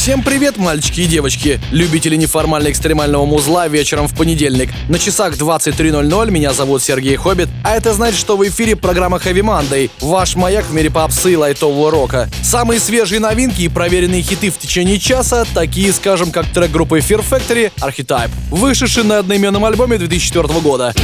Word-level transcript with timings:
Всем 0.00 0.22
привет, 0.22 0.56
мальчики 0.56 1.02
и 1.02 1.04
девочки, 1.04 1.60
любители 1.72 2.16
неформально-экстремального 2.16 3.26
музла 3.26 3.68
вечером 3.68 4.08
в 4.08 4.16
понедельник. 4.16 4.70
На 4.88 4.98
часах 4.98 5.34
23.00 5.34 6.30
меня 6.30 6.54
зовут 6.54 6.82
Сергей 6.82 7.16
Хоббит, 7.16 7.50
а 7.62 7.76
это 7.76 7.92
значит, 7.92 8.18
что 8.18 8.38
в 8.38 8.48
эфире 8.48 8.76
программа 8.76 9.18
Heavy 9.18 9.42
Monday, 9.42 9.90
ваш 10.00 10.36
маяк 10.36 10.64
в 10.64 10.72
мире 10.72 10.90
попсы 10.90 11.34
и 11.34 11.36
лайтового 11.36 11.90
рока. 11.90 12.30
Самые 12.42 12.80
свежие 12.80 13.20
новинки 13.20 13.60
и 13.60 13.68
проверенные 13.68 14.22
хиты 14.22 14.50
в 14.50 14.56
течение 14.56 14.98
часа, 14.98 15.44
такие, 15.52 15.92
скажем, 15.92 16.32
как 16.32 16.46
трек 16.46 16.70
группы 16.70 17.00
Fear 17.00 17.22
Factory 17.22 17.70
Archetype, 17.82 18.30
вышедший 18.48 19.04
на 19.04 19.18
одноименном 19.18 19.66
альбоме 19.66 19.98
2004 19.98 20.60
года. 20.60 20.94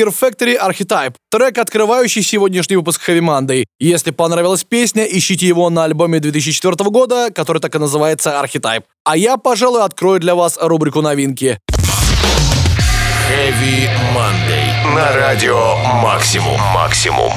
Fear 0.00 0.14
Factory 0.18 0.56
Archetype, 0.58 1.14
трек, 1.30 1.58
открывающий 1.58 2.22
сегодняшний 2.22 2.76
выпуск 2.76 3.06
Heavy 3.06 3.20
Monday. 3.20 3.64
Если 3.78 4.12
понравилась 4.12 4.64
песня, 4.64 5.04
ищите 5.04 5.46
его 5.46 5.68
на 5.68 5.84
альбоме 5.84 6.20
2004 6.20 6.74
года, 6.88 7.30
который 7.30 7.60
так 7.60 7.74
и 7.74 7.78
называется 7.78 8.30
Archetype. 8.42 8.84
А 9.04 9.16
я, 9.18 9.36
пожалуй, 9.36 9.82
открою 9.82 10.18
для 10.18 10.34
вас 10.34 10.56
рубрику 10.58 11.02
новинки. 11.02 11.58
Heavy 13.28 13.90
Monday. 14.14 14.94
На 14.94 15.14
радио 15.14 15.76
Максимум. 16.02 16.58
Максимум. 16.72 17.32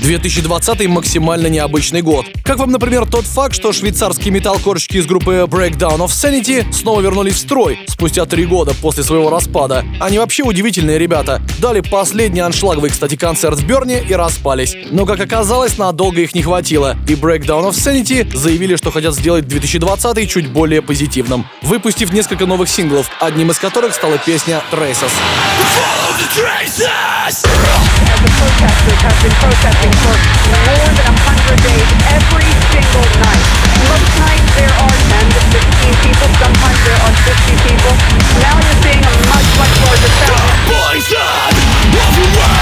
2020 0.00 0.88
максимально 0.88 1.48
необычный 1.48 2.02
год. 2.02 2.26
Как 2.44 2.58
вам, 2.58 2.70
например, 2.70 3.06
тот 3.06 3.24
факт, 3.24 3.54
что 3.54 3.72
швейцарские 3.72 4.32
металлкорщики 4.32 4.96
из 4.96 5.06
группы 5.06 5.46
Breakdown 5.48 5.98
of 5.98 6.08
Sanity 6.08 6.72
снова 6.72 7.00
вернулись 7.00 7.34
в 7.34 7.38
строй 7.38 7.78
спустя 7.86 8.24
три 8.24 8.46
года 8.46 8.74
после 8.80 9.02
своего 9.02 9.30
распада. 9.30 9.84
Они 10.00 10.18
вообще 10.18 10.42
удивительные 10.42 10.98
ребята. 10.98 11.42
Дали 11.58 11.80
последний 11.80 12.40
аншлаговый, 12.40 12.90
кстати, 12.90 13.16
концерт 13.16 13.58
в 13.58 13.66
Берне 13.66 14.02
и 14.02 14.14
распались. 14.14 14.76
Но, 14.90 15.04
как 15.04 15.20
оказалось, 15.20 15.78
надолго 15.78 16.20
их 16.20 16.34
не 16.34 16.42
хватило. 16.42 16.96
И 17.08 17.14
Breakdown 17.14 17.68
of 17.68 17.72
Sanity 17.72 18.34
заявили, 18.36 18.76
что 18.76 18.90
хотят 18.90 19.14
сделать 19.14 19.46
2020 19.48 20.30
чуть 20.30 20.48
более 20.48 20.80
позитивным, 20.82 21.46
выпустив 21.62 22.12
несколько 22.12 22.46
новых 22.46 22.68
синглов, 22.68 23.10
одним 23.20 23.50
из 23.50 23.58
которых 23.58 23.94
стала 23.94 24.18
песня 24.18 24.62
Traces. 24.72 25.10
As 27.28 27.42
the 27.42 28.30
protesters 28.38 29.00
have 29.02 29.22
been 29.22 29.34
protesting 29.40 29.87
for 30.02 30.14
more 30.14 30.88
than 30.98 31.12
100 31.14 31.62
days 31.62 31.88
every 32.12 32.50
single 32.72 33.06
night. 33.24 33.44
There 34.58 34.74
are 34.74 34.90
10 34.90 35.28
to 35.34 35.40
15 35.54 36.02
people, 36.02 36.28
sometimes 36.34 36.80
there 36.82 36.98
are 36.98 37.14
50 37.14 37.54
people. 37.62 37.94
Now 38.42 38.58
you're 38.58 38.78
seeing 38.82 39.02
a 39.06 39.12
much, 39.30 39.48
much 39.54 39.74
larger 39.86 40.12
crowd. 40.18 40.58
here 41.06 42.57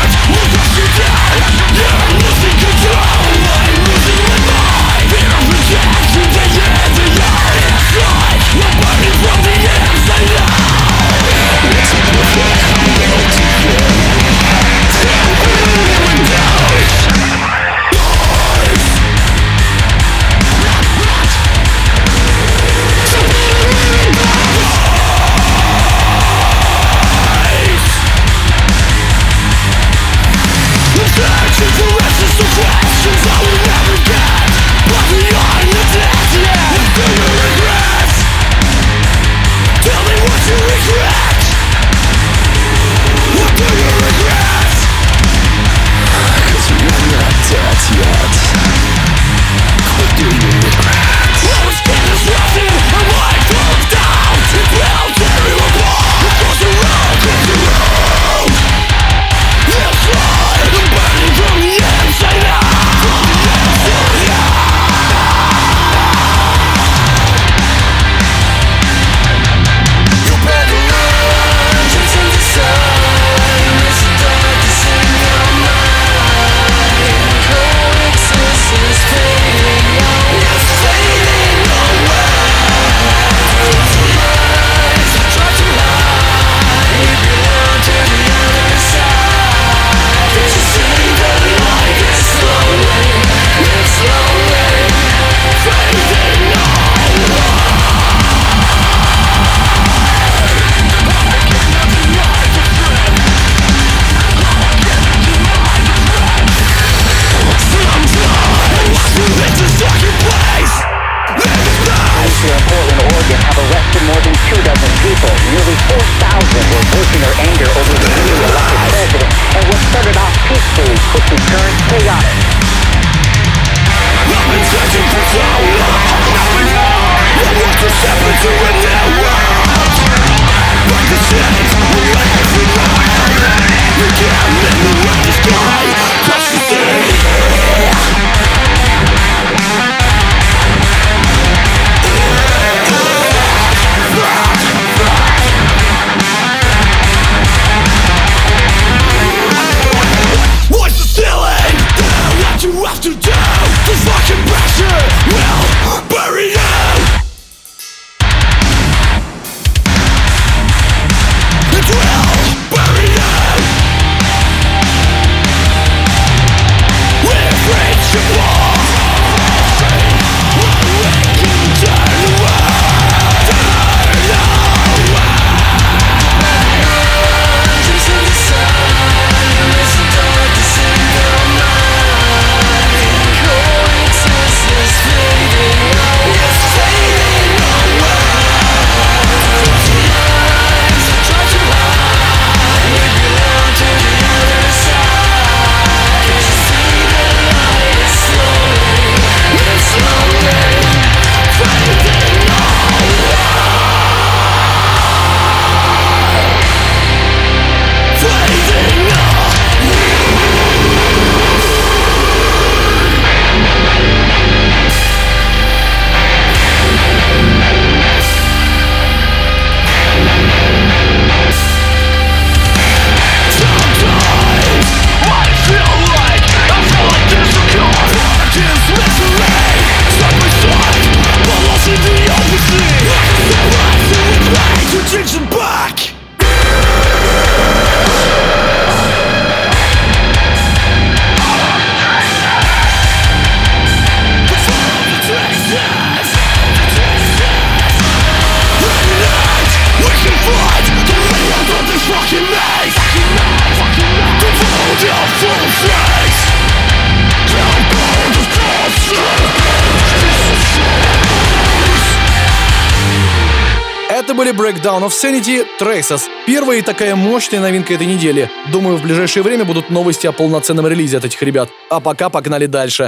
Это 264.27 264.35
были 264.35 264.53
Breakdown 264.53 265.05
of 265.05 265.11
Sanity 265.11 265.65
Traces. 265.81 266.23
Первая 266.49 266.81
и 266.81 266.83
такая 266.83 267.15
мощная 267.15 267.61
новинка 267.61 267.95
этой 267.95 268.09
недели. 268.09 268.51
Думаю, 268.73 268.97
в 268.97 269.03
ближайшее 269.03 269.45
время 269.45 269.65
будут 269.65 269.89
новости 269.89 270.27
о 270.27 270.33
полноценном 270.33 270.89
релизе 270.89 271.19
от 271.19 271.25
этих 271.25 271.41
ребят. 271.43 271.71
А 271.91 272.01
пока 272.01 272.29
погнали 272.29 272.67
дальше. 272.67 273.05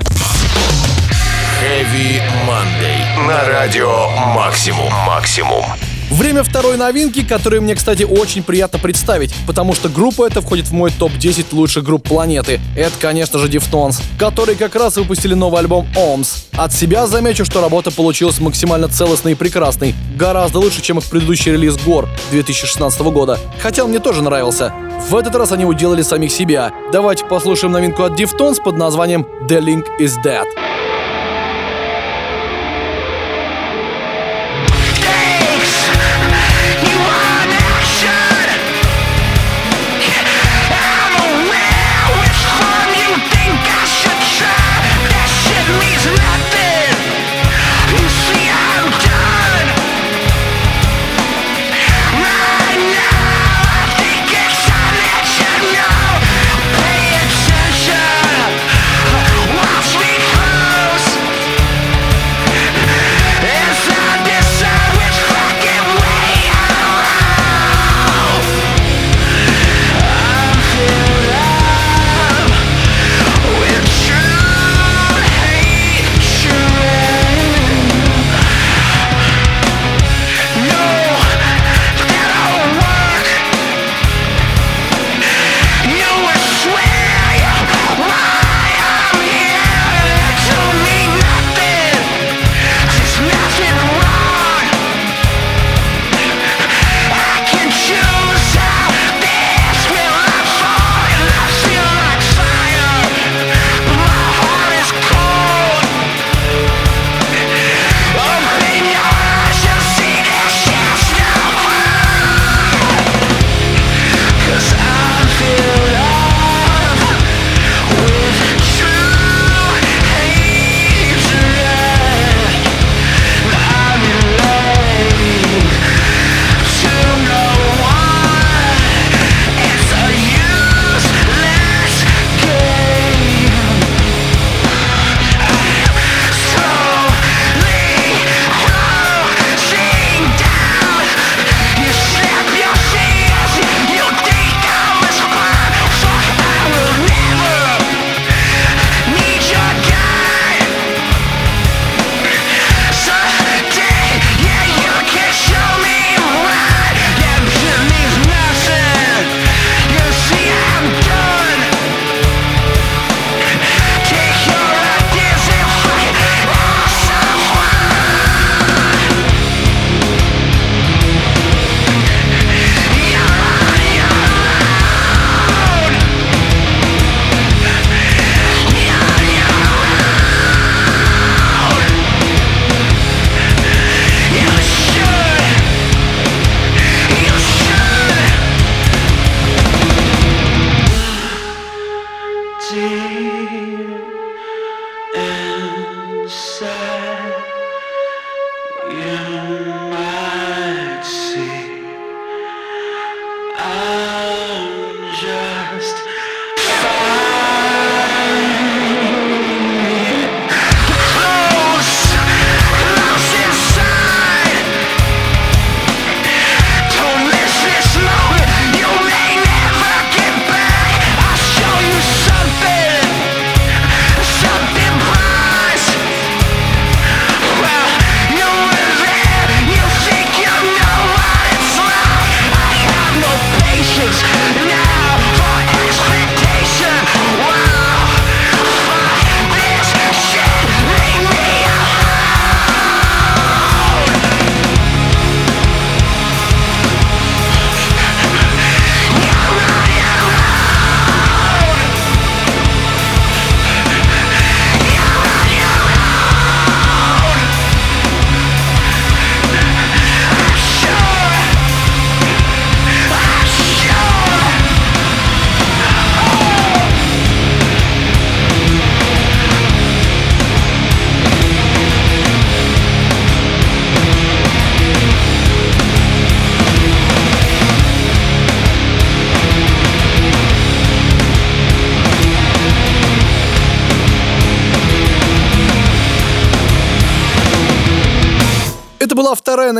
Heavy 1.60 2.22
Monday. 2.46 3.26
На 3.26 3.48
радио 3.48 4.08
Максимум. 4.32 4.92
Максимум. 5.08 5.64
Время 6.10 6.42
второй 6.42 6.78
новинки, 6.78 7.22
которую 7.22 7.62
мне, 7.62 7.74
кстати, 7.74 8.02
очень 8.02 8.42
приятно 8.42 8.78
представить, 8.78 9.34
потому 9.46 9.74
что 9.74 9.90
группа 9.90 10.26
эта 10.26 10.40
входит 10.40 10.66
в 10.66 10.72
мой 10.72 10.90
топ-10 10.90 11.46
лучших 11.52 11.84
групп 11.84 12.08
планеты. 12.08 12.60
Это, 12.74 12.92
конечно 12.98 13.38
же, 13.38 13.48
Deftones, 13.48 14.00
которые 14.18 14.56
как 14.56 14.74
раз 14.74 14.96
выпустили 14.96 15.34
новый 15.34 15.60
альбом 15.60 15.86
OMS. 15.94 16.46
От 16.56 16.72
себя 16.72 17.06
замечу, 17.06 17.44
что 17.44 17.60
работа 17.60 17.90
получилась 17.90 18.40
максимально 18.40 18.88
целостной 18.88 19.32
и 19.32 19.36
прекрасной, 19.36 19.94
гораздо 20.16 20.60
лучше, 20.60 20.80
чем 20.80 20.98
их 20.98 21.04
предыдущий 21.04 21.52
релиз 21.52 21.76
Гор 21.76 22.08
2016 22.30 23.00
года, 23.02 23.38
хотя 23.60 23.84
он 23.84 23.90
мне 23.90 23.98
тоже 23.98 24.22
нравился. 24.22 24.72
В 25.10 25.14
этот 25.14 25.36
раз 25.36 25.52
они 25.52 25.66
уделали 25.66 26.02
самих 26.02 26.32
себя. 26.32 26.72
Давайте 26.90 27.26
послушаем 27.26 27.72
новинку 27.72 28.02
от 28.02 28.18
Deftones 28.18 28.62
под 28.62 28.76
названием 28.78 29.26
The 29.48 29.60
Link 29.60 29.84
is 30.00 30.14
Dead. 30.24 30.46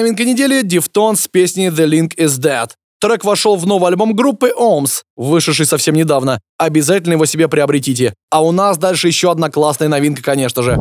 Новинка 0.09 0.25
недели 0.25 0.63
Deftones 0.63 1.17
с 1.17 1.29
песней 1.29 1.69
The 1.69 1.87
Link 1.87 2.17
is 2.17 2.41
Dead. 2.41 2.71
Трек 2.99 3.25
вошел 3.25 3.57
в 3.57 3.67
новый 3.67 3.89
альбом 3.89 4.15
группы 4.15 4.51
Ohms, 4.59 5.03
вышедший 5.17 5.67
совсем 5.67 5.95
недавно. 5.95 6.41
Обязательно 6.57 7.13
его 7.13 7.27
себе 7.27 7.47
приобретите. 7.47 8.15
А 8.31 8.43
у 8.43 8.51
нас 8.51 8.79
дальше 8.79 9.07
еще 9.07 9.31
одна 9.31 9.51
классная 9.51 9.89
новинка, 9.89 10.23
конечно 10.23 10.63
же. 10.63 10.81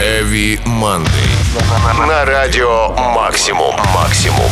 Heavy 0.00 0.58
Monday. 0.64 2.08
На 2.08 2.24
радио 2.24 2.88
Максимум. 3.14 3.76
Максимум. 3.94 4.50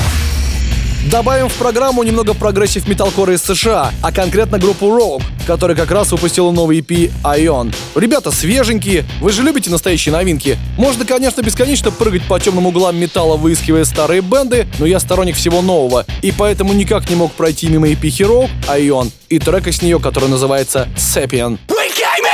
Добавим 1.11 1.51
в 1.51 1.55
программу 1.55 2.03
немного 2.03 2.33
прогрессив 2.33 2.89
металкора 2.89 3.35
из 3.35 3.43
США, 3.43 3.93
а 4.03 4.11
конкретно 4.11 4.59
группу 4.59 4.87
Rogue, 4.87 5.23
которая 5.47 5.77
как 5.77 5.91
раз 5.91 6.11
выпустила 6.13 6.51
новый 6.51 6.79
EP 6.79 7.13
Ion. 7.23 7.75
Ребята 7.95 8.31
свеженькие, 8.31 9.05
вы 9.21 9.31
же 9.31 9.43
любите 9.43 9.69
настоящие 9.69 10.15
новинки. 10.15 10.59
Можно, 10.79 11.05
конечно, 11.05 11.43
бесконечно 11.43 11.91
прыгать 11.91 12.23
по 12.27 12.41
темным 12.41 12.67
углам 12.67 12.97
металла, 12.97 13.37
выискивая 13.37 13.85
старые 13.85 14.23
бенды, 14.23 14.67
но 14.79 14.87
я 14.87 14.99
сторонник 14.99 15.37
всего 15.37 15.61
нового, 15.61 16.07
и 16.23 16.33
поэтому 16.33 16.73
никак 16.73 17.09
не 17.11 17.17
мог 17.17 17.33
пройти 17.33 17.69
мимо 17.69 17.87
EP 17.89 18.01
Hero, 18.01 18.49
Ion, 18.69 19.11
и 19.29 19.39
трека 19.39 19.73
с 19.73 19.83
нее, 19.83 20.01
который 20.01 20.31
называется 20.31 20.89
Sapien. 20.97 21.59
We 21.69 21.91
came 21.91 22.34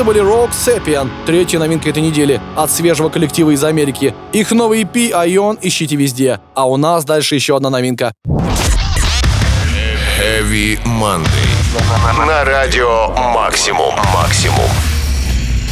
Это 0.00 0.06
были 0.06 0.22
Rock 0.22 0.52
Sapien, 0.52 1.10
третья 1.26 1.58
новинка 1.58 1.90
этой 1.90 2.02
недели 2.02 2.40
от 2.56 2.70
свежего 2.70 3.10
коллектива 3.10 3.50
из 3.50 3.62
Америки. 3.62 4.14
Их 4.32 4.50
новый 4.50 4.84
EP 4.84 5.10
Ion 5.10 5.58
ищите 5.60 5.94
везде. 5.94 6.40
А 6.54 6.66
у 6.66 6.78
нас 6.78 7.04
дальше 7.04 7.34
еще 7.34 7.54
одна 7.54 7.68
новинка. 7.68 8.14
Heavy 10.18 10.82
Monday. 10.86 11.26
На 12.26 12.44
радио 12.46 13.08
Максимум. 13.34 13.94
Максимум. 14.14 14.70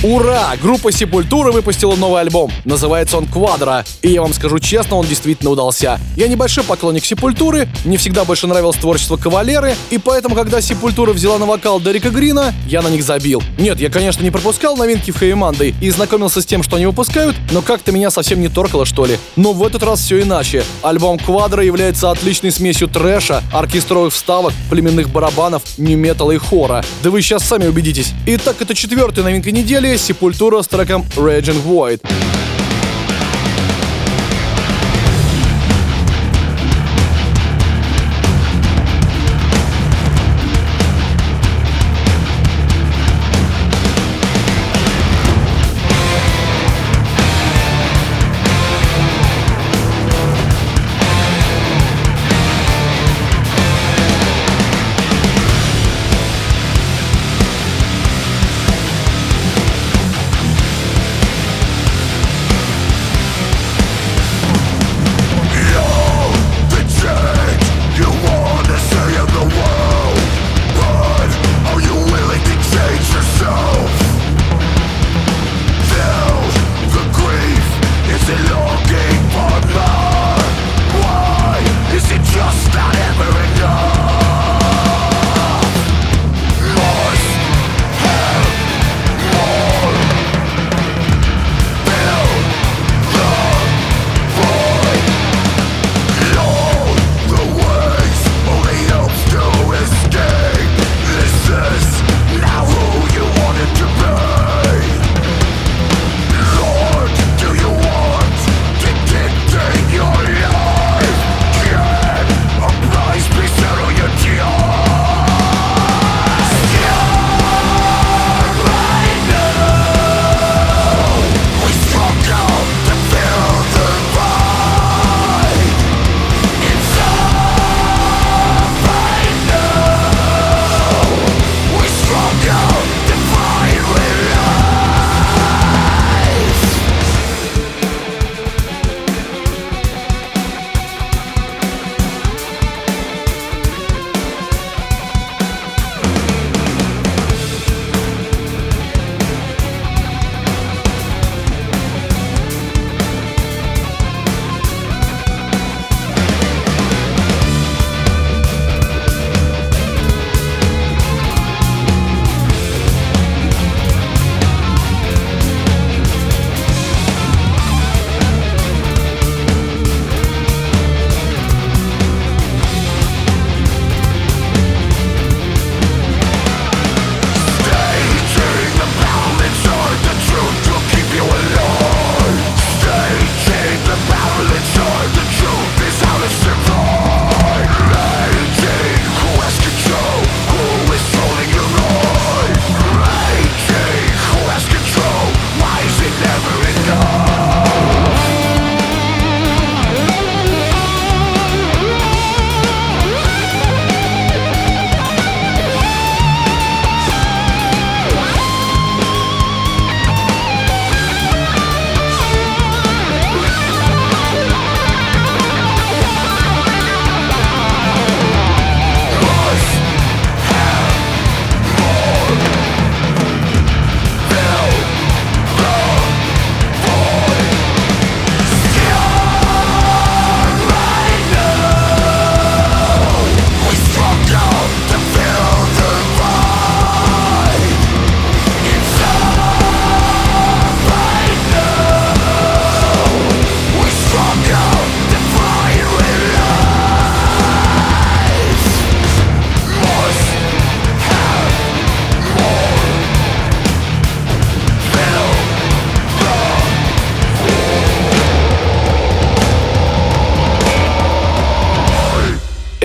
Ура! 0.04 0.54
Группа 0.62 0.92
Сепультура 0.92 1.50
выпустила 1.50 1.96
новый 1.96 2.20
альбом. 2.20 2.52
Называется 2.64 3.16
он 3.18 3.26
«Квадро». 3.26 3.84
И 4.00 4.12
я 4.12 4.22
вам 4.22 4.32
скажу 4.32 4.60
честно, 4.60 4.94
он 4.94 5.04
действительно 5.04 5.50
удался. 5.50 5.98
Я 6.14 6.28
небольшой 6.28 6.62
поклонник 6.62 7.04
Сепультуры, 7.04 7.68
мне 7.84 7.96
всегда 7.96 8.24
больше 8.24 8.46
нравилось 8.46 8.76
творчество 8.76 9.16
Кавалеры, 9.16 9.74
и 9.90 9.98
поэтому, 9.98 10.36
когда 10.36 10.60
Сепультура 10.60 11.12
взяла 11.12 11.38
на 11.38 11.46
вокал 11.46 11.80
Дерека 11.80 12.10
Грина, 12.10 12.54
я 12.68 12.80
на 12.82 12.88
них 12.88 13.02
забил. 13.02 13.42
Нет, 13.58 13.80
я, 13.80 13.90
конечно, 13.90 14.22
не 14.22 14.30
пропускал 14.30 14.76
новинки 14.76 15.10
в 15.10 15.18
Хэви 15.18 15.74
и 15.80 15.90
знакомился 15.90 16.42
с 16.42 16.46
тем, 16.46 16.62
что 16.62 16.76
они 16.76 16.86
выпускают, 16.86 17.34
но 17.50 17.60
как-то 17.60 17.90
меня 17.90 18.12
совсем 18.12 18.40
не 18.40 18.48
торкало, 18.48 18.86
что 18.86 19.04
ли. 19.04 19.18
Но 19.34 19.52
в 19.52 19.66
этот 19.66 19.82
раз 19.82 19.98
все 20.00 20.22
иначе. 20.22 20.62
Альбом 20.82 21.18
«Квадро» 21.18 21.64
является 21.64 22.12
отличной 22.12 22.52
смесью 22.52 22.86
трэша, 22.86 23.42
оркестровых 23.52 24.14
вставок, 24.14 24.52
племенных 24.70 25.10
барабанов, 25.10 25.62
нью-металла 25.76 26.32
и 26.32 26.38
хора. 26.38 26.84
Да 27.02 27.10
вы 27.10 27.20
сейчас 27.20 27.42
сами 27.42 27.66
убедитесь. 27.66 28.12
Итак, 28.26 28.56
это 28.60 28.76
четвертая 28.76 29.24
новинка 29.24 29.50
недели 29.50 29.87
Сепультура 29.96 30.60
с 30.60 30.68
треком 30.68 31.04
Raging 31.16 31.62
Void. 31.64 32.57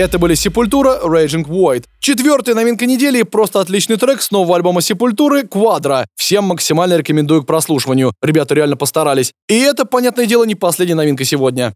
Это 0.04 0.18
были 0.18 0.34
Sepultura 0.34 1.02
Raging 1.02 1.46
Void. 1.46 1.84
Четвертая 1.98 2.54
новинка 2.54 2.84
недели— 2.84 3.22
просто 3.22 3.60
отличный 3.60 3.96
трек 3.96 4.20
с 4.20 4.30
нового 4.30 4.54
альбома 4.56 4.82
Sepultura 4.82 5.48
Quadra. 5.48 6.04
Всем 6.14 6.44
максимально 6.44 6.98
рекомендую 6.98 7.42
к 7.42 7.46
прослушиванию. 7.46 8.12
Ребята 8.20 8.54
реально 8.54 8.76
постарались. 8.76 9.32
И 9.48 9.58
это, 9.58 9.86
понятное 9.86 10.26
дело, 10.26 10.44
не 10.44 10.56
последняя 10.56 10.94
новинка 10.94 11.24
сегодня. 11.24 11.72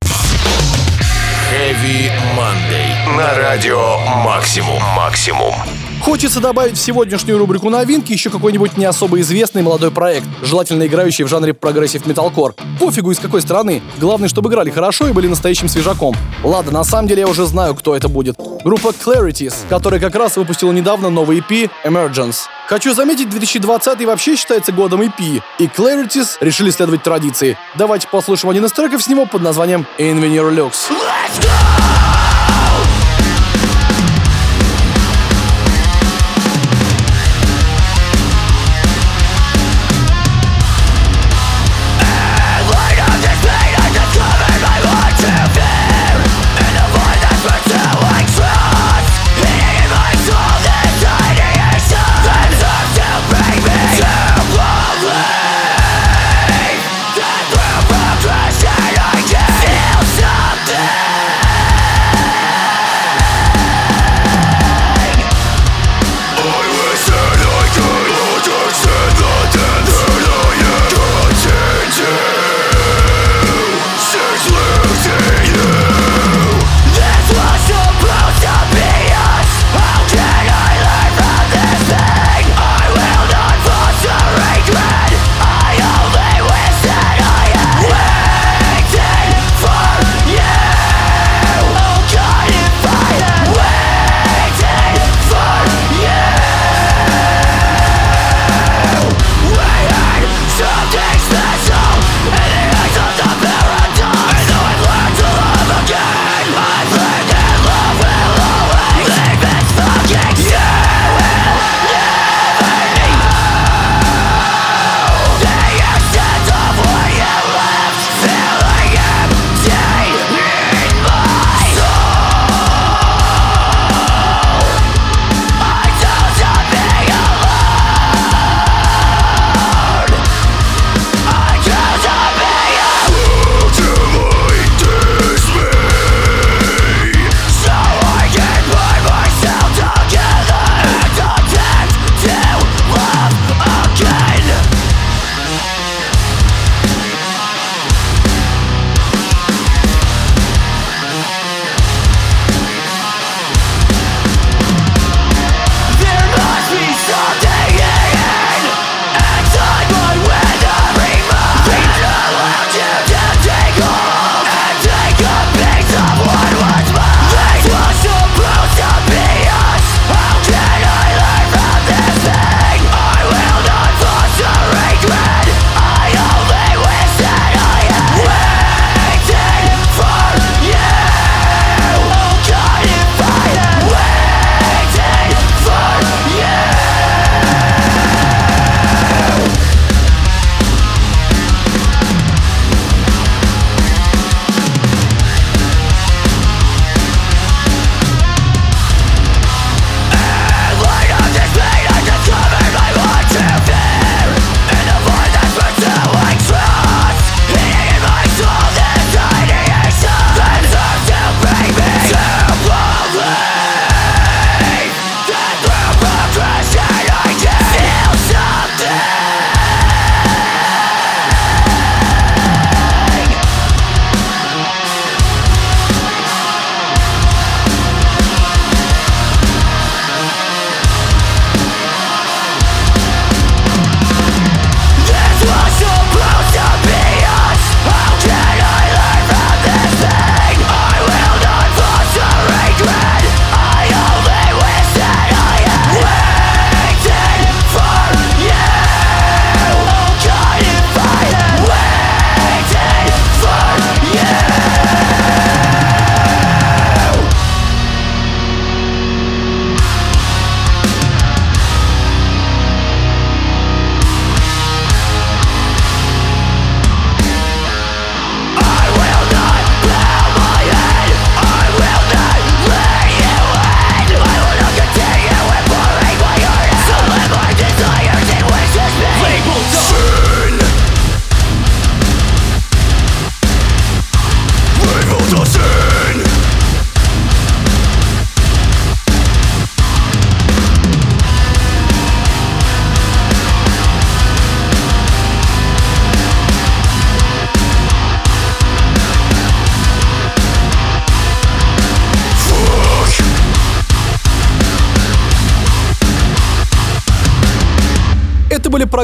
Heavy 1.50 2.10
Monday. 2.36 3.16
На 3.16 3.34
радио 3.34 3.96
Максимум. 4.22 4.82
Максимум. 4.94 5.54
Хочется 6.00 6.40
добавить 6.40 6.76
в 6.76 6.80
сегодняшнюю 6.80 7.38
рубрику 7.38 7.70
новинки 7.70 8.12
еще 8.12 8.30
какой-нибудь 8.30 8.76
не 8.76 8.84
особо 8.84 9.20
известный 9.20 9.62
молодой 9.62 9.90
проект, 9.90 10.26
желательно 10.42 10.86
играющий 10.86 11.24
в 11.24 11.28
жанре 11.28 11.54
прогрессив 11.54 12.06
металкор. 12.06 12.54
Пофигу 12.80 13.10
из 13.10 13.18
какой 13.18 13.42
страны, 13.42 13.82
главное, 13.98 14.28
чтобы 14.28 14.48
играли 14.48 14.70
хорошо 14.70 15.08
и 15.08 15.12
были 15.12 15.26
настоящим 15.26 15.68
свежаком. 15.68 16.14
Ладно, 16.42 16.72
на 16.72 16.84
самом 16.84 17.08
деле 17.08 17.22
я 17.22 17.28
уже 17.28 17.46
знаю, 17.46 17.74
кто 17.74 17.96
это 17.96 18.08
будет. 18.08 18.36
Группа 18.64 18.88
Clarities, 18.88 19.54
которая 19.68 20.00
как 20.00 20.14
раз 20.14 20.36
выпустила 20.36 20.72
недавно 20.72 21.10
новый 21.10 21.38
EP 21.38 21.70
Emergence. 21.84 22.46
Хочу 22.68 22.94
заметить, 22.94 23.30
2020 23.30 24.04
вообще 24.04 24.36
считается 24.36 24.72
годом 24.72 25.02
EP, 25.02 25.42
и 25.58 25.66
Clarities 25.66 26.36
решили 26.40 26.70
следовать 26.70 27.02
традиции. 27.02 27.56
Давайте 27.76 28.08
послушаем 28.08 28.50
один 28.50 28.64
из 28.64 28.72
треков 28.72 29.02
с 29.02 29.08
него 29.08 29.26
под 29.26 29.42
названием 29.42 29.86
Invenir 29.98 30.54
Lux. 30.54 30.90
Let's 30.90 31.42
go! 31.42 31.87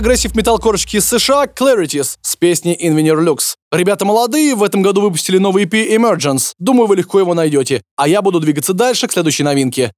Прогрессив 0.04 0.34
металкорщики 0.34 0.98
из 0.98 1.08
США 1.08 1.46
Clarities 1.46 2.16
с 2.20 2.36
песней 2.36 2.76
Invenir 2.78 3.18
Lux. 3.24 3.54
Ребята 3.72 4.04
молодые, 4.04 4.54
в 4.54 4.62
этом 4.62 4.82
году 4.82 5.00
выпустили 5.00 5.38
новый 5.38 5.64
EP 5.64 5.96
Emergence. 5.96 6.52
Думаю, 6.58 6.88
вы 6.88 6.96
легко 6.96 7.20
его 7.20 7.32
найдете. 7.32 7.80
А 7.96 8.06
я 8.06 8.20
буду 8.20 8.38
двигаться 8.38 8.74
дальше 8.74 9.06
к 9.06 9.12
следующей 9.12 9.44
новинке. 9.44 9.92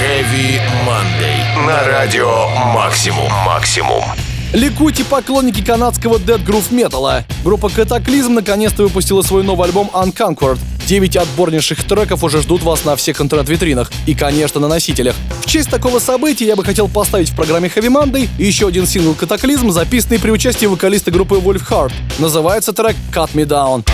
Heavy 0.00 0.58
Monday. 0.86 1.66
На 1.66 1.86
радио 1.86 2.48
Максимум. 2.74 3.30
Максимум. 3.44 4.02
Ликуйте 4.54 5.04
поклонники 5.04 5.62
канадского 5.62 6.16
Dead 6.16 6.42
Groove 6.42 6.72
металла. 6.72 7.26
Группа 7.44 7.66
Cataclysm 7.66 8.30
наконец-то 8.30 8.84
выпустила 8.84 9.20
свой 9.20 9.42
новый 9.42 9.66
альбом 9.68 9.90
Unconquered. 9.92 10.58
Девять 10.86 11.16
отборнейших 11.16 11.82
треков 11.82 12.22
уже 12.22 12.40
ждут 12.42 12.62
вас 12.62 12.84
на 12.84 12.94
всех 12.94 13.20
интернет-витринах 13.20 13.90
и, 14.06 14.14
конечно, 14.14 14.60
на 14.60 14.68
носителях. 14.68 15.16
В 15.42 15.46
честь 15.46 15.68
такого 15.68 15.98
события 15.98 16.46
я 16.46 16.54
бы 16.54 16.64
хотел 16.64 16.86
поставить 16.86 17.30
в 17.30 17.34
программе 17.34 17.68
Heavy 17.68 17.88
Monday 17.88 18.28
еще 18.38 18.68
один 18.68 18.86
сингл 18.86 19.16
Cataclysm, 19.20 19.72
записанный 19.72 20.20
при 20.20 20.30
участии 20.30 20.66
вокалиста 20.66 21.10
группы 21.10 21.36
Wolf 21.36 21.68
Heart. 21.68 21.92
Называется 22.20 22.72
трек 22.72 22.94
Cut 23.12 23.30
Me 23.34 23.44
Down. 23.44 23.84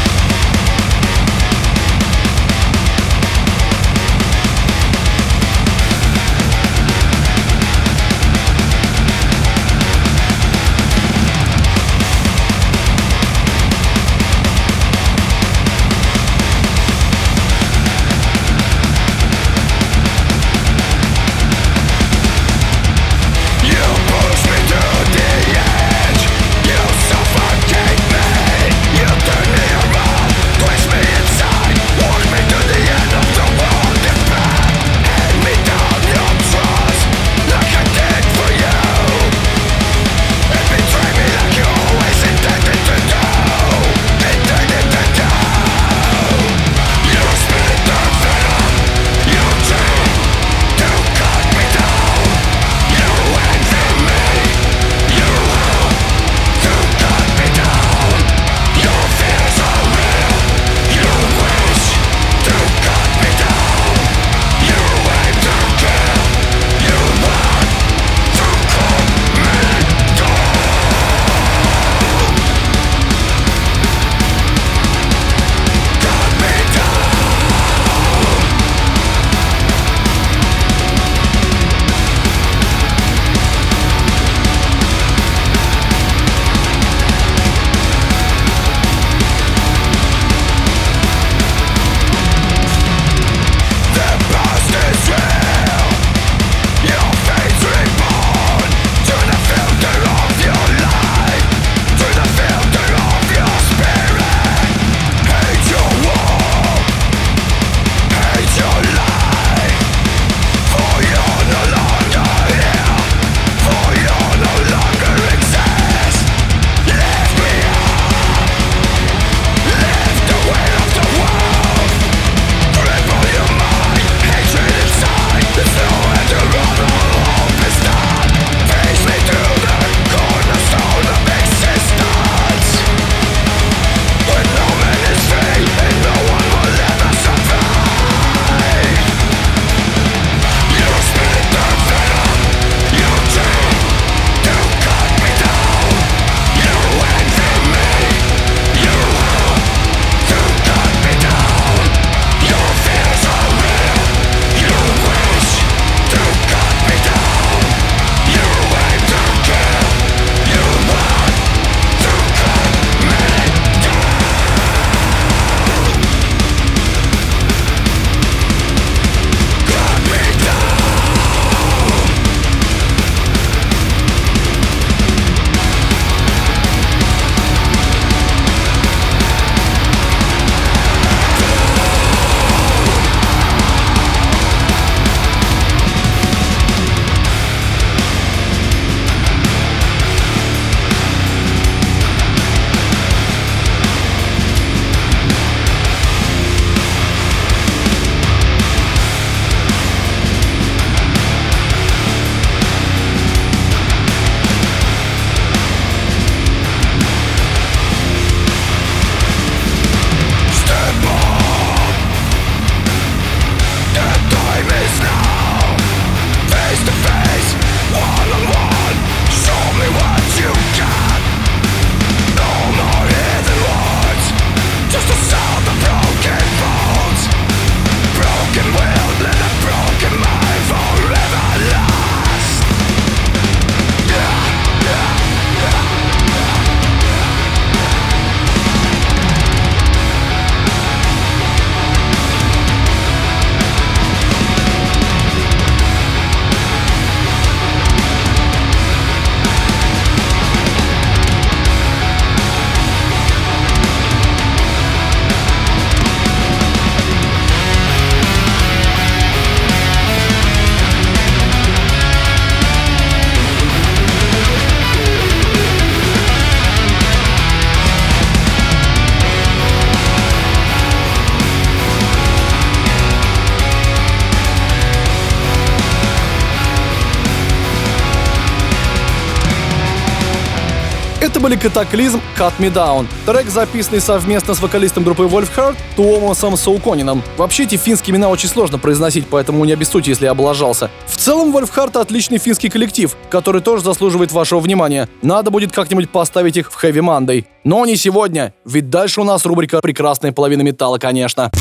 Катаклизм 281.63 282.21
Cut 282.37 282.55
Me 282.59 282.73
Down. 282.73 283.07
Трек, 283.25 283.49
записанный 283.49 284.01
совместно 284.01 284.53
с 284.53 284.61
вокалистом 284.61 285.05
группы 285.05 285.23
Wolfheart 285.23 285.77
Туомасом 285.95 286.57
Сауконином. 286.57 287.23
Вообще 287.37 287.63
эти 287.63 287.77
финские 287.77 288.17
имена 288.17 288.29
очень 288.29 288.49
сложно 288.49 288.79
произносить, 288.79 289.29
поэтому 289.29 289.65
не 289.65 289.73
обессудьте, 289.73 290.11
если 290.11 290.25
я 290.25 290.33
облажался. 290.33 290.91
В 291.07 291.17
целом 291.17 291.57
Wolfheart 291.57 292.01
отличный 292.01 292.39
финский 292.39 292.69
коллектив, 292.69 293.17
который 293.31 293.61
тоже 293.61 293.85
заслуживает 293.85 294.33
вашего 294.33 294.59
внимания. 294.59 295.09
Надо 295.23 295.53
будет 295.53 295.71
как-нибудь 295.71 296.11
поставить 296.11 296.57
их 296.57 296.73
в 296.73 296.85
Heavy 296.85 296.99
Monday. 296.99 297.45
Но 297.63 297.87
не 297.87 297.95
сегодня, 297.95 298.53
ведь 298.65 298.91
дальше 298.91 299.21
у 299.21 299.25
нас 299.25 299.47
рубрика 299.47 299.81
«Прекрасная 299.81 300.33
половина 300.33 300.63
металла», 300.63 300.99
конечно. 300.99 301.53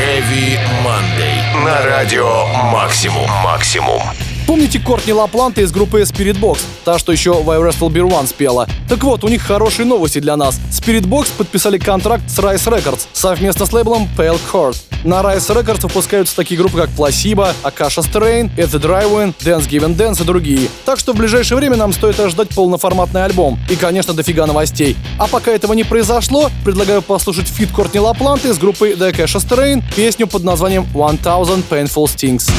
Heavy 0.00 0.58
Monday. 0.84 1.64
На 1.64 1.84
радио 1.84 2.46
Максимум. 2.72 3.28
Максимум. 3.44 4.02
Помните 4.48 4.78
Кортни 4.78 5.12
Лапланта 5.12 5.60
из 5.60 5.70
группы 5.70 6.00
Spiritbox? 6.00 6.60
Та, 6.82 6.98
что 6.98 7.12
еще 7.12 7.34
в 7.34 7.50
I 7.50 7.58
Wrestled 7.58 7.90
a 7.90 7.94
Bear 7.94 8.08
Once 8.08 8.26
спела. 8.26 8.66
Так 8.88 9.04
вот, 9.04 9.22
у 9.22 9.28
них 9.28 9.42
хорошие 9.42 9.84
новости 9.84 10.20
для 10.20 10.38
нас. 10.38 10.58
Spiritbox 10.70 11.28
подписали 11.36 11.76
контракт 11.76 12.22
с 12.30 12.38
Rise 12.38 12.64
Records 12.64 13.00
совместно 13.12 13.66
с 13.66 13.72
лейблом 13.74 14.08
Pale 14.16 14.40
Chord. 14.50 14.74
На 15.04 15.20
Rise 15.20 15.54
Records 15.54 15.82
выпускаются 15.82 16.34
такие 16.34 16.58
группы, 16.58 16.78
как 16.78 16.88
Placebo, 16.96 17.52
Acacia 17.62 18.02
Strain, 18.02 18.50
At 18.56 18.70
the 18.70 18.80
Drive-In, 18.80 19.34
Dance 19.38 19.68
Gavin 19.68 19.94
Dance 19.94 20.22
и 20.22 20.24
другие. 20.24 20.70
Так 20.86 20.98
что 20.98 21.12
в 21.12 21.16
ближайшее 21.16 21.58
время 21.58 21.76
нам 21.76 21.92
стоит 21.92 22.18
ожидать 22.18 22.48
полноформатный 22.48 23.26
альбом. 23.26 23.58
И, 23.68 23.76
конечно, 23.76 24.14
дофига 24.14 24.46
новостей. 24.46 24.96
А 25.18 25.26
пока 25.26 25.50
этого 25.50 25.74
не 25.74 25.84
произошло, 25.84 26.50
предлагаю 26.64 27.02
послушать 27.02 27.48
feat 27.48 27.68
Кортни 27.70 28.00
Лапланта 28.00 28.48
из 28.48 28.56
группы 28.56 28.92
The 28.92 29.12
Acacia 29.12 29.46
Strain, 29.46 29.82
песню 29.94 30.26
под 30.26 30.42
названием 30.42 30.86
One 30.94 31.20
Thousand 31.22 31.64
Painful 31.68 32.06
Stings. 32.06 32.50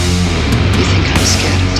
You 0.77 0.85
think 0.85 1.07
I'm 1.07 1.25
scared 1.25 1.78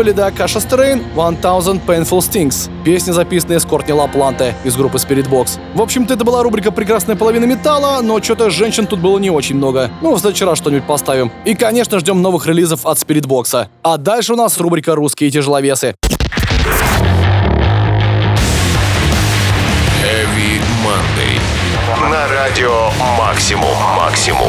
были 0.00 0.14
The 0.14 0.34
Akasha 0.34 0.66
Strain, 0.66 1.02
1000 1.14 1.82
Painful 1.86 2.20
Stings. 2.20 2.70
Песня, 2.84 3.12
записанная 3.12 3.58
с 3.58 3.66
Кортни 3.66 3.92
Лапланте 3.92 4.54
из 4.64 4.74
группы 4.74 4.96
Spirit 4.96 5.28
Box. 5.28 5.58
В 5.74 5.82
общем-то, 5.82 6.14
это 6.14 6.24
была 6.24 6.42
рубрика 6.42 6.72
«Прекрасная 6.72 7.16
половина 7.16 7.44
металла», 7.44 8.00
но 8.00 8.22
что-то 8.22 8.48
женщин 8.48 8.86
тут 8.86 8.98
было 8.98 9.18
не 9.18 9.28
очень 9.28 9.56
много. 9.56 9.90
Ну, 10.00 10.14
в 10.14 10.18
следующий 10.18 10.46
раз 10.46 10.56
что-нибудь 10.56 10.86
поставим. 10.86 11.30
И, 11.44 11.54
конечно, 11.54 11.98
ждем 11.98 12.22
новых 12.22 12.46
релизов 12.46 12.86
от 12.86 12.96
Spirit 12.96 13.26
Box. 13.26 13.68
А 13.82 13.96
дальше 13.98 14.32
у 14.32 14.36
нас 14.36 14.56
рубрика 14.56 14.94
«Русские 14.94 15.30
тяжеловесы». 15.30 15.94
Heavy 20.00 20.62
Monday. 20.82 22.10
На 22.10 22.26
радио 22.26 22.88
Максимум. 23.18 23.76
Максимум. 23.98 24.48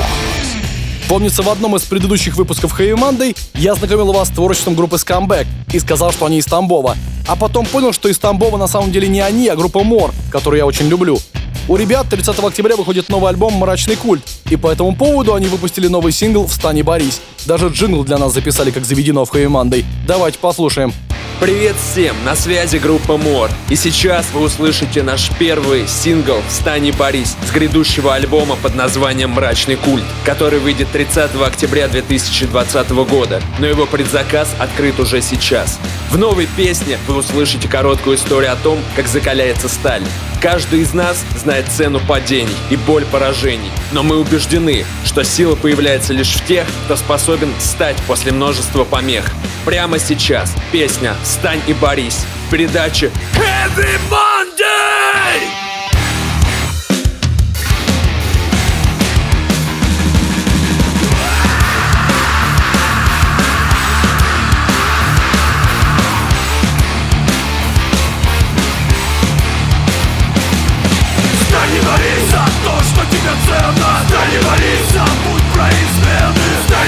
Помнится, 1.12 1.44
в 1.44 1.50
одном 1.50 1.76
из 1.76 1.82
предыдущих 1.82 2.38
выпусков 2.38 2.80
Heavy 2.80 2.96
Monday 2.96 3.36
я 3.56 3.76
знакомил 3.76 4.14
вас 4.14 4.30
с 4.30 4.32
творчеством 4.32 4.76
группы 4.76 4.96
Scumbag 4.96 5.46
и 5.74 5.78
сказал, 5.78 6.14
что 6.14 6.26
они 6.26 6.38
из 6.38 6.46
Тамбова. 6.46 6.96
А 7.28 7.36
потом 7.36 7.66
понял, 7.66 7.92
что 7.92 8.08
из 8.08 8.18
Тамбова 8.18 8.56
на 8.56 8.68
самом 8.68 8.94
деле 8.94 9.10
не 9.10 9.20
они, 9.20 9.50
а 9.50 9.58
группа 9.58 9.84
Мор, 9.84 10.14
которую 10.32 10.60
я 10.60 10.66
очень 10.66 10.88
люблю. 10.88 11.20
У 11.68 11.76
ребят 11.76 12.08
30 12.10 12.40
октября 12.40 12.78
выходит 12.78 13.10
новый 13.10 13.30
альбом 13.30 13.56
«Мрачный 13.56 13.98
культ», 13.98 14.24
и 14.50 14.56
по 14.56 14.72
этому 14.72 14.96
поводу 14.96 15.34
они 15.34 15.48
выпустили 15.48 15.88
новый 15.88 16.14
сингл 16.14 16.48
«Встань 16.48 16.78
и 16.78 16.82
борись». 16.82 17.20
Даже 17.46 17.68
джингл 17.68 18.06
для 18.06 18.18
нас 18.18 18.34
записали, 18.34 18.72
как 18.72 18.86
заведено 18.86 19.26
в 19.26 19.34
Heavy 19.34 19.48
Monday. 19.48 19.84
Давайте 20.08 20.40
послушаем. 20.40 20.94
Привет 21.42 21.76
всем, 21.76 22.16
на 22.24 22.36
связи 22.36 22.78
группа 22.78 23.18
Мор. 23.18 23.50
И 23.68 23.76
сейчас 23.76 24.28
вы 24.32 24.42
услышите 24.42 25.02
наш 25.02 25.32
первый 25.40 25.88
сингл 25.88 26.36
«Встань 26.48 26.86
и 26.86 26.92
борись» 26.92 27.36
с 27.44 27.52
грядущего 27.52 28.14
альбома 28.14 28.58
под 28.58 28.76
названием 28.76 29.32
«Мрачный 29.32 29.76
культ», 29.76 30.04
который 30.24 30.60
выйдет 30.60 30.92
30 31.06 31.42
октября 31.42 31.88
2020 31.88 32.90
года, 33.10 33.42
но 33.58 33.66
его 33.66 33.88
предзаказ 33.88 34.54
открыт 34.60 35.00
уже 35.00 35.20
сейчас. 35.22 35.80
В 36.12 36.18
новой 36.20 36.46
песне 36.46 37.00
вы 37.08 37.16
услышите 37.16 37.68
короткую 37.68 38.18
историю 38.18 38.54
о 38.54 38.56
том, 38.56 38.78
как 38.96 39.08
закаляется 39.08 39.68
сталь. 39.68 40.04
Каждый 40.44 40.82
из 40.82 40.94
нас 40.94 41.26
знает 41.36 41.66
цену 41.70 42.00
падений 42.02 42.56
и 42.70 42.76
боль 42.76 43.04
поражений, 43.06 43.72
но 43.92 44.04
мы 44.04 44.20
убеждены, 44.20 44.86
что 45.04 45.24
сила 45.24 45.56
появляется 45.56 46.14
лишь 46.14 46.36
в 46.36 46.46
тех, 46.46 46.68
кто 46.86 46.96
способен 46.96 47.52
встать 47.58 47.98
после 48.06 48.32
множества 48.32 48.84
помех. 48.84 49.26
Прямо 49.66 49.98
сейчас 49.98 50.54
песня 50.72 51.16
«Встань 51.24 51.62
и 51.66 51.74
борись» 51.74 52.28
в 52.46 52.52
передаче 52.52 53.10
Heavy 53.34 53.98
Monday! 54.12 55.61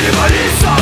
Canibalismo 0.04 0.73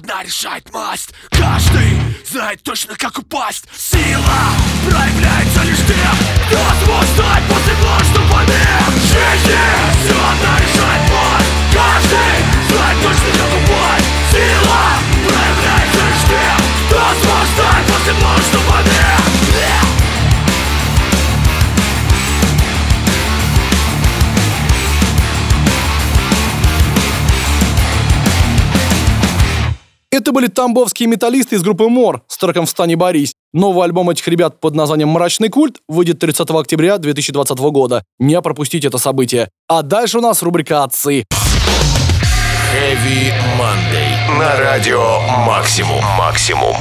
одна 0.00 0.22
решает 0.22 0.72
масть. 0.72 1.10
Каждый 1.30 2.00
знает 2.24 2.62
точно, 2.62 2.96
как 2.96 3.18
упасть. 3.18 3.64
Сила 3.76 4.40
проявляется 4.88 5.62
лишь 5.64 5.84
тем, 5.86 6.16
кто 6.46 6.58
смог 6.84 7.04
стать 7.04 7.44
после 7.48 7.74
множества 7.74 8.22
побед 8.32 8.94
жизни 9.02 9.60
все 10.00 10.16
одна 10.32 10.52
решает 10.64 11.02
масть. 11.12 11.50
Каждый 11.74 12.34
знает 12.68 12.98
точно, 13.02 13.30
как 13.40 13.52
упасть. 13.60 14.08
Сила 14.32 14.84
проявляется 15.26 16.00
лишь 16.08 16.24
тем, 16.32 16.58
кто 16.88 17.00
смог 17.20 17.44
стать 17.54 17.84
после 17.92 18.12
множества 18.14 18.60
побед 18.72 18.89
Это 30.30 30.34
были 30.36 30.46
тамбовские 30.46 31.08
металлисты 31.08 31.56
из 31.56 31.62
группы 31.62 31.88
Мор 31.88 32.22
с 32.28 32.38
треком 32.38 32.64
«Встань 32.64 32.92
и 32.92 32.94
борись». 32.94 33.34
Новый 33.52 33.84
альбом 33.84 34.10
этих 34.10 34.28
ребят 34.28 34.60
под 34.60 34.76
названием 34.76 35.08
«Мрачный 35.08 35.48
культ» 35.48 35.78
выйдет 35.88 36.20
30 36.20 36.48
октября 36.50 36.98
2020 36.98 37.58
года. 37.58 38.04
Не 38.20 38.40
пропустите 38.40 38.86
это 38.86 38.98
событие. 38.98 39.48
А 39.66 39.82
дальше 39.82 40.18
у 40.18 40.20
нас 40.20 40.40
рубрика 40.44 40.84
«Отцы». 40.84 41.24
Heavy 42.72 43.32
Monday. 43.58 44.38
На 44.38 44.56
радио 44.56 45.18
«Максимум». 45.44 46.04
«Максимум». 46.16 46.76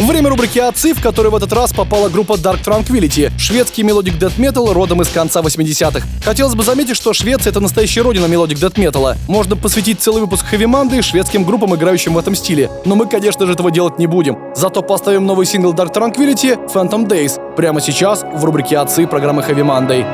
Время 0.00 0.30
рубрики 0.30 0.58
«Отцы», 0.58 0.94
в 0.94 1.02
которой 1.02 1.28
в 1.28 1.34
этот 1.34 1.52
раз 1.52 1.74
попала 1.74 2.08
группа 2.08 2.32
Dark 2.32 2.64
Tranquillity, 2.64 3.30
шведский 3.38 3.82
melodic 3.82 4.18
death 4.18 4.38
metal 4.38 4.72
родом 4.72 5.02
из 5.02 5.08
конца 5.08 5.40
80-х. 5.40 6.06
Хотелось 6.24 6.54
бы 6.54 6.64
заметить, 6.64 6.96
что 6.96 7.12
Швеция— 7.12 7.50
это 7.52 7.60
настоящая 7.60 8.00
родина 8.00 8.24
melodic 8.24 8.58
death 8.58 8.78
металла. 8.78 9.18
Можно 9.28 9.56
посвятить 9.56 10.00
целый 10.00 10.22
выпуск 10.22 10.46
Monday 10.52 11.02
шведским 11.02 11.44
группам, 11.44 11.76
играющим 11.76 12.14
в 12.14 12.18
этом 12.18 12.34
стиле. 12.34 12.70
Но 12.86 12.96
мы, 12.96 13.06
конечно 13.08 13.44
же, 13.44 13.52
этого 13.52 13.70
делать 13.70 13.98
не 13.98 14.06
будем. 14.06 14.38
Зато 14.56 14.80
поставим 14.80 15.26
новый 15.26 15.44
сингл 15.44 15.74
Dark 15.74 15.94
Tranquillity 15.94 16.58
Phantom 16.72 17.06
Days 17.06 17.54
прямо 17.54 17.82
сейчас 17.82 18.22
в 18.22 18.42
рубрике 18.42 18.78
«Отцы» 18.78 19.06
программы 19.06 19.42
Heavy 19.42 19.62
Monday. 19.62 20.06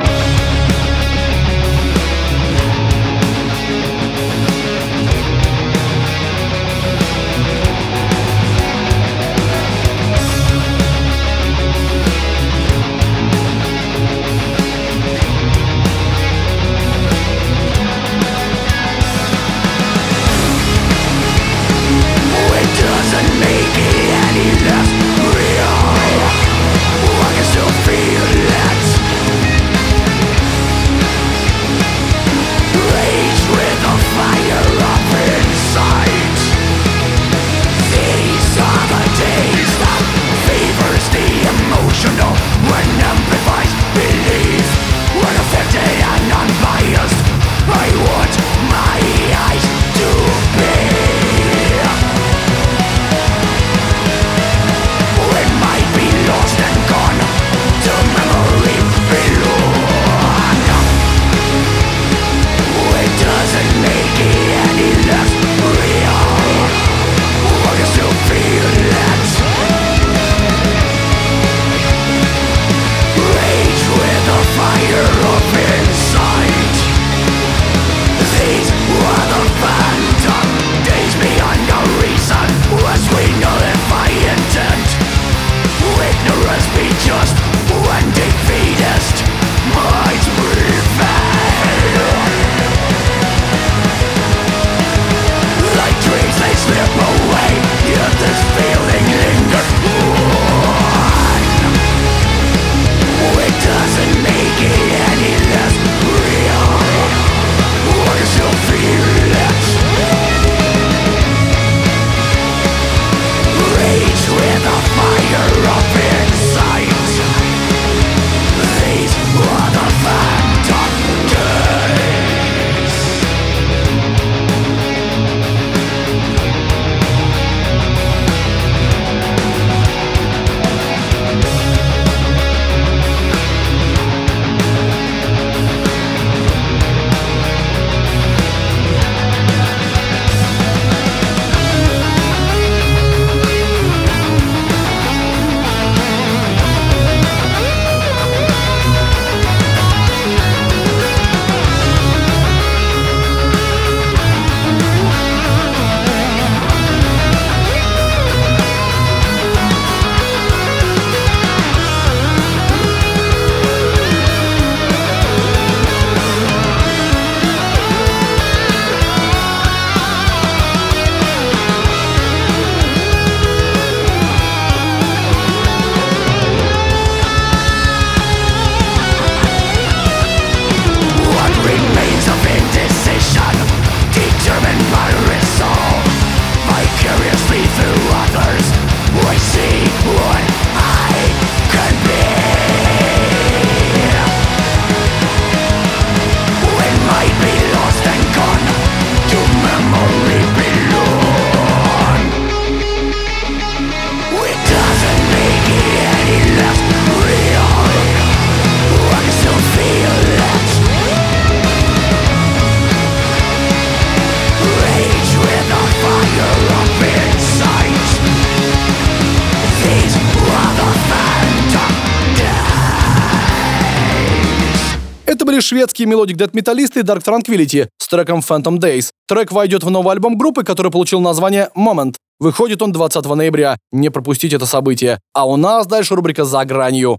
Шведские 225.76 226.08
melodic 226.08 226.38
death 226.38 226.54
металлисты 226.54 227.00
Dark 227.00 227.22
Tranquillity 227.22 227.88
с 227.98 228.08
треком 228.08 228.38
Phantom 228.40 228.78
Days. 228.78 229.10
Трек 229.28 229.52
войдет 229.52 229.84
в 229.84 229.90
новый 229.90 230.12
альбом 230.12 230.38
группы, 230.38 230.64
который 230.64 230.90
получил 230.90 231.20
название 231.20 231.68
Moment. 231.76 232.14
Выходит 232.40 232.80
он 232.80 232.92
20 232.92 233.26
ноября. 233.26 233.76
Не 233.92 234.08
пропустите 234.08 234.56
это 234.56 234.64
событие. 234.64 235.20
А 235.34 235.46
у 235.46 235.56
нас 235.56 235.86
дальше 235.86 236.14
рубрика 236.14 236.46
«За 236.46 236.64
гранью». 236.64 237.18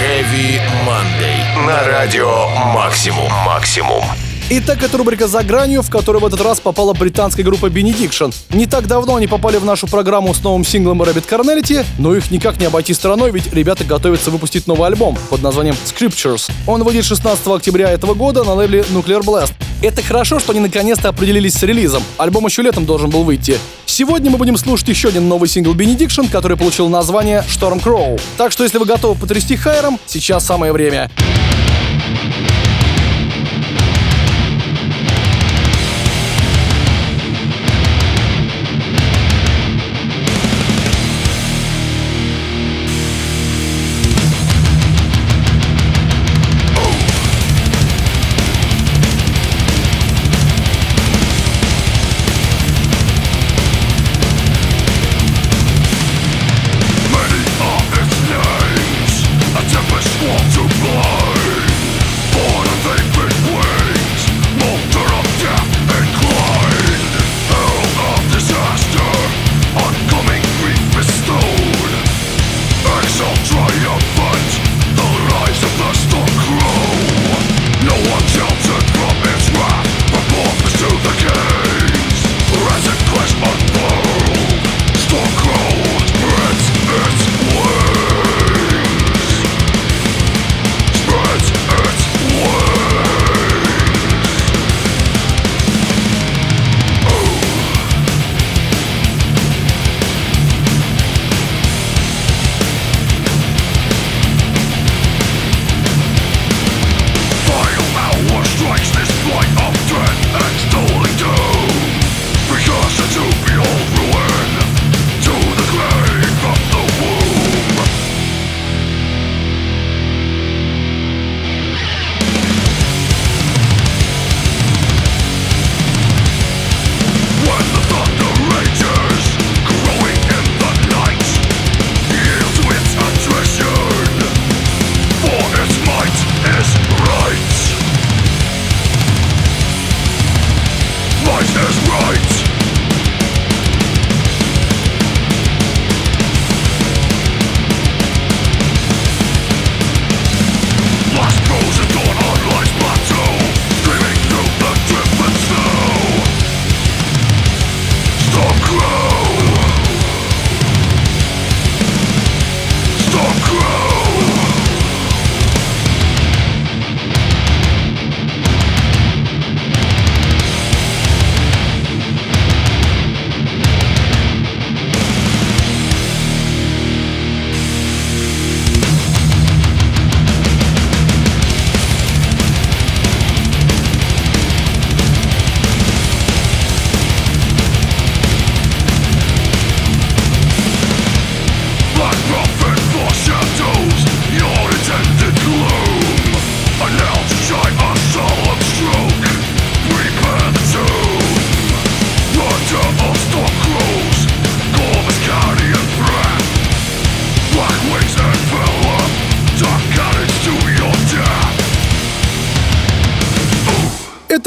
Heavy 0.00 0.58
Monday. 0.86 1.66
На 1.66 1.86
радио 1.86 2.48
Максимум. 2.72 3.30
Максимум. 3.44 4.02
Итак, 4.48 4.80
это 4.84 4.96
рубрика 4.96 5.26
«За 5.26 5.42
гранью», 5.42 5.82
в 5.82 5.90
которую 5.90 6.22
в 6.22 6.26
этот 6.26 6.40
раз 6.40 6.60
попала 6.60 6.92
британская 6.92 7.42
группа 7.42 7.66
Benediction. 7.66 8.32
Не 8.50 8.66
так 8.66 8.86
давно 8.86 9.16
они 9.16 9.26
попали 9.26 9.56
в 9.56 9.64
нашу 9.64 9.88
программу 9.88 10.32
с 10.32 10.40
новым 10.40 10.64
синглом 10.64 11.02
Rabid 11.02 11.28
Carnality, 11.28 11.84
но 11.98 12.14
их 12.14 12.30
никак 12.30 12.60
не 12.60 12.66
обойти 12.66 12.94
стороной, 12.94 13.32
ведь 13.32 13.52
ребята 13.52 13.82
готовятся 13.82 14.30
выпустить 14.30 14.68
новый 14.68 14.86
альбом 14.86 15.18
под 15.30 15.42
названием 15.42 15.74
Scriptures. 15.84 16.48
Он 16.68 16.84
выйдет 16.84 17.04
16 17.04 17.44
октября 17.48 17.90
этого 17.90 18.14
года 18.14 18.44
на 18.44 18.54
лейбле 18.54 18.84
Nuclear 18.92 19.24
Blast. 19.24 19.52
Это 19.82 20.00
хорошо, 20.00 20.38
что 20.38 20.52
они 20.52 20.60
наконец-то 20.60 21.08
определились 21.08 21.54
с 21.54 21.64
релизом. 21.64 22.04
Альбом 22.16 22.46
еще 22.46 22.62
летом 22.62 22.86
должен 22.86 23.10
был 23.10 23.24
выйти. 23.24 23.58
Сегодня 23.84 24.30
мы 24.30 24.38
будем 24.38 24.56
слушать 24.56 24.86
еще 24.86 25.08
один 25.08 25.28
новый 25.28 25.48
сингл 25.48 25.74
Benediction, 25.74 26.30
который 26.30 26.56
получил 26.56 26.88
название 26.88 27.44
Storm 27.48 27.82
Crow. 27.82 28.20
Так 28.36 28.52
что 28.52 28.62
если 28.62 28.78
вы 28.78 28.86
готовы 28.86 29.18
потрясти 29.18 29.56
хайром, 29.56 29.98
сейчас 30.06 30.46
самое 30.46 30.72
время. 30.72 31.10
Many 31.18 31.65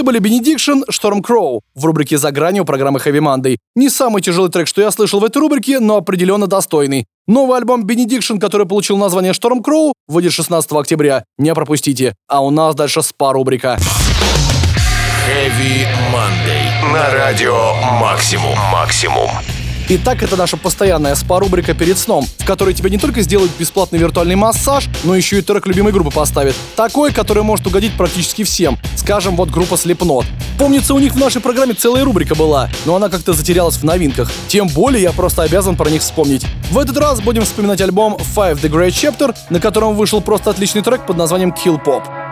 были 0.09 0.19
Benediction, 0.19 0.81
Storm 0.89 1.21
Crow 1.21 1.59
в 1.75 1.85
рубрике 1.85 2.17
«За 2.17 2.31
гранью» 2.31 2.65
программы 2.65 2.99
Heavy 2.99 3.19
Monday. 3.19 3.57
Не 3.75 3.89
самый 3.89 4.23
тяжелый 4.23 4.49
трек, 4.49 4.67
что 4.67 4.81
я 4.81 4.89
слышал 4.89 5.19
в 5.19 5.23
этой 5.23 5.37
рубрике, 5.37 5.79
но 5.79 5.97
определенно 5.97 6.47
достойный. 6.47 7.05
Новый 7.27 7.57
альбом 7.57 7.85
Benediction, 7.85 8.39
который 8.39 8.65
получил 8.65 8.97
название 8.97 9.33
Storm 9.33 9.61
Crow, 9.63 9.93
выйдет 10.07 10.33
16 10.33 10.71
октября. 10.71 11.23
Не 11.37 11.53
пропустите. 11.53 12.15
А 12.27 12.43
у 12.43 12.49
нас 12.49 12.73
дальше 12.73 13.03
спа-рубрика. 13.03 13.77
Heavy 15.27 15.85
Monday. 16.11 16.91
На 16.91 17.11
радио 17.13 17.75
Максимум. 18.01 18.57
Максимум. 18.71 19.29
Итак, 19.91 20.21
это 20.21 20.37
наша 20.37 20.55
постоянная 20.55 21.15
спа-рубрика 21.15 21.73
перед 21.73 21.97
сном, 21.97 22.23
в 22.37 22.45
которой 22.45 22.75
тебе 22.75 22.91
не 22.91 22.99
только 22.99 23.23
сделают 23.23 23.51
бесплатный 23.57 23.97
виртуальный 23.97 24.35
массаж, 24.35 24.87
но 25.03 25.15
еще 25.15 25.39
и 25.39 25.41
трек 25.41 25.65
любимой 25.65 25.91
группы 25.91 26.11
поставят. 26.11 26.55
Такой, 26.75 27.11
который 27.11 27.41
может 27.41 27.65
угодить 27.65 27.93
практически 27.97 28.43
всем. 28.43 28.77
Скажем, 28.95 29.35
вот 29.35 29.49
группа 29.49 29.73
Slipknot. 29.73 30.25
Помнится, 30.59 30.93
у 30.93 30.99
них 30.99 31.13
в 31.13 31.17
нашей 31.17 31.41
программе 31.41 31.73
целая 31.73 32.03
рубрика 32.03 32.35
была, 32.35 32.69
но 32.85 32.97
она 32.97 33.09
как-то 33.09 33.33
затерялась 33.33 33.77
в 33.77 33.83
новинках. 33.83 34.31
Тем 34.47 34.67
более 34.67 35.01
я 35.01 35.11
просто 35.11 35.41
обязан 35.41 35.75
про 35.75 35.89
них 35.89 36.03
вспомнить. 36.03 36.45
В 36.69 36.77
этот 36.77 36.95
раз 36.97 37.19
будем 37.19 37.41
вспоминать 37.41 37.81
альбом 37.81 38.15
Five 38.35 38.61
The 38.61 38.69
Great 38.69 38.89
Chapter, 38.89 39.35
на 39.49 39.59
котором 39.59 39.95
вышел 39.95 40.21
просто 40.21 40.51
отличный 40.51 40.83
трек 40.83 41.07
под 41.07 41.17
названием 41.17 41.51
Kill 41.51 41.83
Pop. 41.83 42.28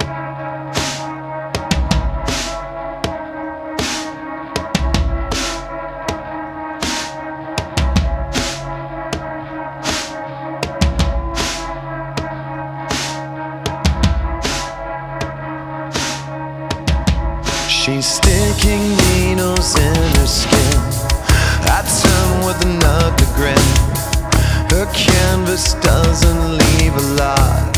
Doesn't 25.57 26.57
leave 26.59 26.93
a 26.93 27.05
lot 27.17 27.73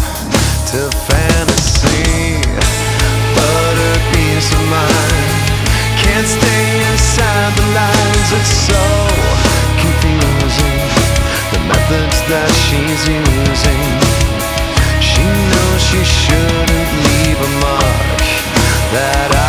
to 0.68 0.92
fantasy. 1.08 2.44
but 3.36 3.74
her 3.84 4.00
peace 4.12 4.52
of 4.52 4.64
mind 4.68 5.32
can't 6.04 6.28
stay 6.28 6.66
inside 6.92 7.52
the 7.56 7.68
lines. 7.80 8.30
It's 8.36 8.52
so 8.68 8.84
confusing. 9.80 10.80
The 11.54 11.60
methods 11.72 12.20
that 12.28 12.52
she's 12.68 13.02
using. 13.08 13.84
She 15.00 15.24
knows 15.24 15.80
she 15.90 16.04
shouldn't 16.04 16.92
leave 17.08 17.40
a 17.40 17.52
mark 17.64 18.20
that 18.92 19.32
I 19.36 19.49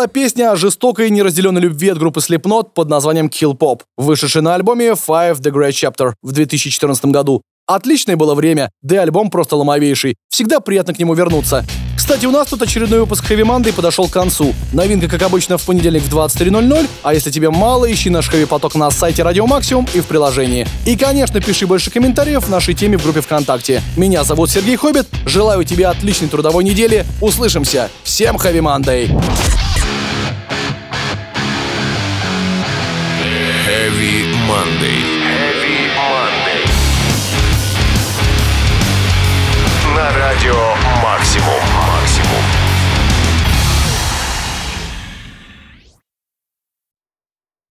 была 0.00 0.06
песня 0.06 0.50
о 0.52 0.56
жестокой 0.56 1.08
и 1.08 1.10
неразделенной 1.10 1.60
любви 1.60 1.90
от 1.90 1.98
группы 1.98 2.20
Slipknot 2.20 2.70
под 2.74 2.88
названием 2.88 3.26
Kill 3.26 3.54
Pop, 3.54 3.82
вышедшей 3.98 4.40
на 4.40 4.54
альбоме 4.54 4.92
Five 4.92 5.42
The 5.42 5.52
Great 5.52 5.72
Chapter 5.72 6.14
в 6.22 6.32
2014 6.32 7.04
году. 7.06 7.42
Отличное 7.66 8.16
было 8.16 8.34
время, 8.34 8.70
да 8.80 8.96
и 8.96 8.98
альбом 8.98 9.28
просто 9.28 9.56
ломовейший. 9.56 10.16
Всегда 10.30 10.60
приятно 10.60 10.94
к 10.94 10.98
нему 10.98 11.12
вернуться. 11.12 11.66
Кстати, 11.98 12.24
у 12.24 12.30
нас 12.30 12.48
тут 12.48 12.62
очередной 12.62 13.00
выпуск 13.00 13.26
Хэви 13.26 13.42
Манды 13.42 13.74
подошел 13.74 14.08
к 14.08 14.12
концу. 14.12 14.54
Новинка, 14.72 15.06
как 15.06 15.20
обычно, 15.20 15.58
в 15.58 15.66
понедельник 15.66 16.02
в 16.02 16.08
23.00, 16.08 16.88
а 17.02 17.12
если 17.12 17.30
тебе 17.30 17.50
мало, 17.50 17.92
ищи 17.92 18.08
наш 18.08 18.30
Хэви 18.30 18.46
Поток 18.46 18.76
на 18.76 18.90
сайте 18.90 19.22
Радио 19.22 19.46
Максимум 19.46 19.86
и 19.92 20.00
в 20.00 20.06
приложении. 20.06 20.66
И, 20.86 20.96
конечно, 20.96 21.42
пиши 21.42 21.66
больше 21.66 21.90
комментариев 21.90 22.46
в 22.46 22.48
нашей 22.48 22.72
теме 22.72 22.96
в 22.96 23.02
группе 23.02 23.20
ВКонтакте. 23.20 23.82
Меня 23.98 24.24
зовут 24.24 24.50
Сергей 24.50 24.76
Хоббит, 24.76 25.08
желаю 25.26 25.62
тебе 25.64 25.88
отличной 25.88 26.28
трудовой 26.28 26.64
недели, 26.64 27.04
услышимся. 27.20 27.90
Всем 28.02 28.38
Хэви 28.38 28.62
Мандэй! 28.62 29.10
Heavy 33.90 34.22
Monday. 34.46 35.02
Heavy 35.18 35.88
Monday. 35.98 36.64
На 39.96 40.16
радио 40.16 40.79